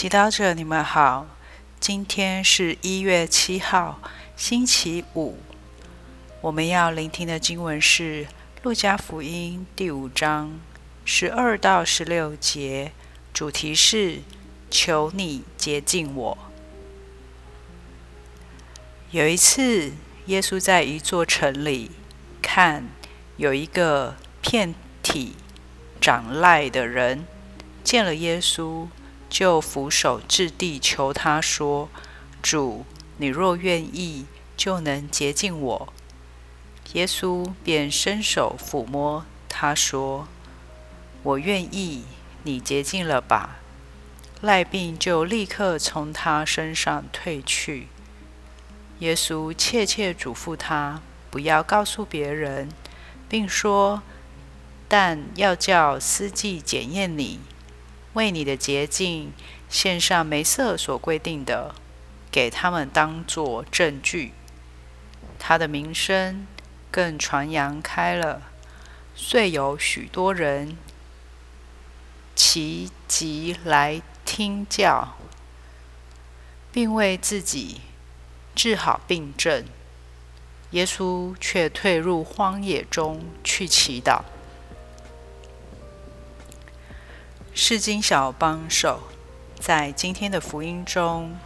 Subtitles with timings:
[0.00, 1.26] 祈祷者，你们好。
[1.78, 4.00] 今天是一月七号，
[4.34, 5.36] 星期五。
[6.40, 8.24] 我们要聆听的经文是
[8.62, 10.58] 《路加福音》第五章
[11.04, 12.92] 十二到十六节，
[13.34, 14.20] 主题是
[14.72, 16.38] “求你接近我”。
[19.12, 19.92] 有一次，
[20.24, 21.90] 耶稣在一座城里，
[22.40, 22.88] 看
[23.36, 25.34] 有一个遍体
[26.00, 27.26] 长癞的人，
[27.84, 28.88] 见了耶稣。
[29.30, 31.88] 就俯首置地求他说
[32.42, 32.84] ：“主，
[33.18, 35.92] 你若愿意，就能洁净我。”
[36.94, 40.26] 耶稣便伸手抚摸他说
[41.22, 42.04] ：“我愿意，
[42.42, 43.58] 你洁净了吧。”
[44.42, 47.88] 赖病就立刻从他身上退去。
[48.98, 51.00] 耶稣切切嘱咐他，
[51.30, 52.70] 不要告诉别人，
[53.28, 54.02] 并说
[54.88, 57.40] ：“但要叫司机检验你。”
[58.14, 59.32] 为你的洁净
[59.68, 61.74] 献上梅瑟所规定的，
[62.30, 64.32] 给他们当作证据。
[65.38, 66.46] 他的名声
[66.90, 68.42] 更传扬开了，
[69.14, 70.76] 遂有许多人
[72.34, 75.16] 齐集来听教，
[76.72, 77.80] 并为自己
[78.54, 79.64] 治好病症。
[80.72, 84.22] 耶稣却退入荒野中去祈祷。
[87.62, 89.02] 世经小帮手，
[89.60, 91.36] 在今天的福音中，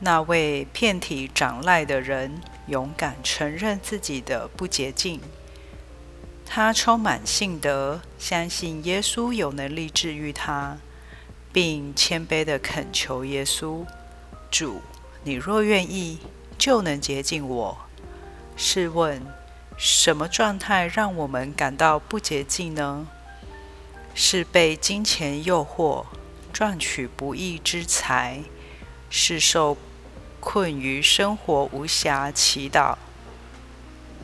[0.00, 5.22] 那位遍体长赖的人勇敢承认自己的不洁净。
[6.44, 10.76] 他充满信德，相信耶稣有能力治愈他，
[11.50, 13.86] 并谦卑的恳求耶稣
[14.52, 14.82] ：“主，
[15.22, 16.18] 你若愿意，
[16.58, 17.78] 就能洁净我。”
[18.54, 19.22] 试问，
[19.78, 23.08] 什么状态让我们感到不洁净呢？
[24.16, 26.06] 是被金钱诱惑，
[26.52, 28.44] 赚取不义之财；
[29.10, 29.76] 是受
[30.38, 32.96] 困于生活无暇祈祷；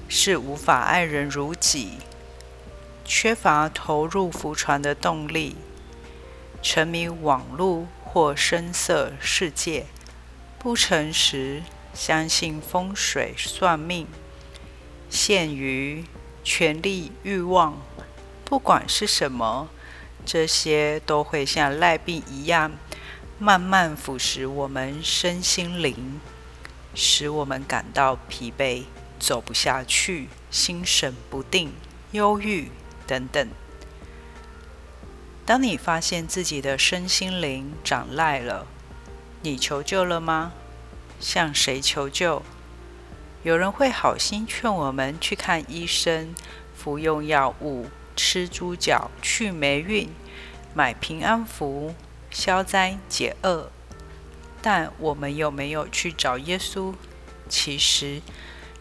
[0.09, 1.99] 是无法爱人如己；
[3.05, 5.57] 缺乏投入浮船的动力；
[6.63, 9.87] 沉迷网络或声色世界；
[10.57, 14.07] 不诚实，相信风水算命；
[15.11, 16.05] 陷于
[16.45, 17.77] 权力欲望。
[18.45, 19.69] 不管是什么。
[20.25, 22.73] 这些都会像赖病一样，
[23.39, 26.21] 慢慢腐蚀我们身心灵，
[26.95, 28.85] 使我们感到疲惫、
[29.19, 31.73] 走不下去、心神不定、
[32.13, 32.71] 忧郁
[33.07, 33.49] 等等。
[35.45, 38.67] 当你发现自己的身心灵长赖了，
[39.43, 40.53] 你求救了吗？
[41.19, 42.43] 向谁求救？
[43.43, 46.35] 有人会好心劝我们去看医生，
[46.77, 47.87] 服用药物。
[48.23, 50.11] 吃猪脚去霉运，
[50.75, 51.95] 买平安符
[52.31, 53.73] 消灾解厄。
[54.61, 56.95] 但我们有没有去找耶稣？
[57.49, 58.21] 其实，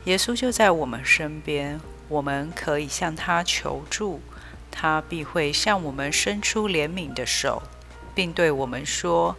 [0.04, 1.80] 耶稣就在我们身边，
[2.10, 4.20] 我们可以向他求助，
[4.70, 7.64] 他必会向我们伸出怜悯的手，
[8.14, 9.38] 并对我们说：“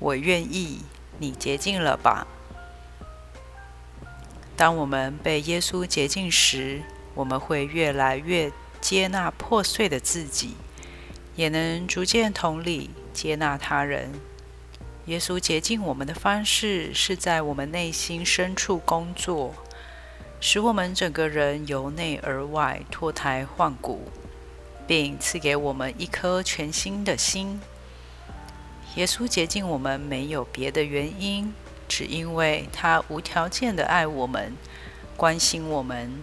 [0.00, 0.80] 我愿意，
[1.18, 2.26] 你洁净了吧。”
[4.56, 6.82] 当我们被耶稣洁净时，
[7.14, 8.50] 我们会越来越。
[8.84, 10.58] 接纳破碎的自己，
[11.36, 14.12] 也能逐渐同理接纳他人。
[15.06, 19.54] 耶稣洁净我们的方式，是在我们内心深处工作，
[20.38, 24.06] 使我们整个人由内而外脱胎换骨，
[24.86, 27.62] 并赐给我们一颗全新的心。
[28.96, 31.54] 耶稣洁净我们没有别的原因，
[31.88, 34.52] 只因为他无条件的爱我们，
[35.16, 36.22] 关心我们。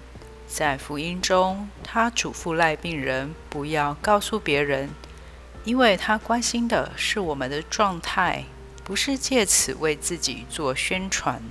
[0.54, 4.90] 在福音中，他嘱咐赖病人不要告诉别人，
[5.64, 8.44] 因为他关心的是我们的状态，
[8.84, 11.42] 不是借此为自己做宣传。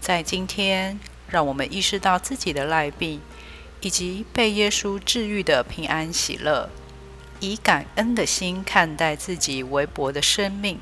[0.00, 3.20] 在今天，让我们意识到自己的赖病，
[3.80, 6.70] 以及被耶稣治愈的平安喜乐，
[7.40, 10.80] 以感恩的心看待自己微薄的生命，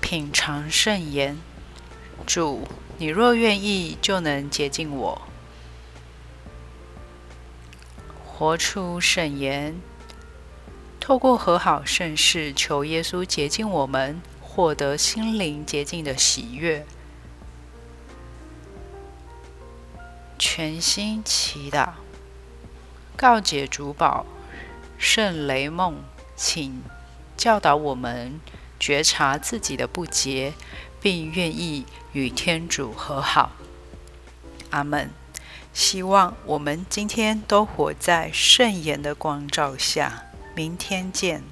[0.00, 1.36] 品尝圣言，
[2.26, 2.62] 主。
[3.00, 5.22] 你若愿意，就能接近我，
[8.26, 9.80] 活出圣言。
[10.98, 16.84] 透过和好圣事，求耶稣洁净我们，获得心灵洁净的喜悦。
[20.36, 21.90] 全心祈祷，
[23.16, 24.26] 告解主宝
[24.98, 26.02] 圣雷梦，
[26.34, 26.82] 请
[27.36, 28.40] 教导我们
[28.80, 30.54] 觉察自己的不洁。
[31.00, 33.52] 并愿意与天主和好，
[34.70, 35.10] 阿门。
[35.72, 40.24] 希望我们今天都活在圣言的光照下，
[40.54, 41.42] 明天见。